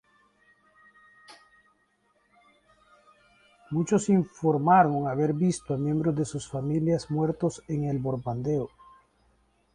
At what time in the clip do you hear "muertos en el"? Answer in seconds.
7.11-7.99